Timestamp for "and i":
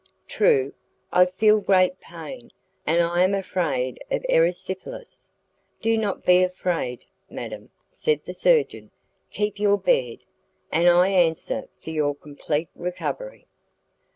2.87-3.21, 10.71-11.09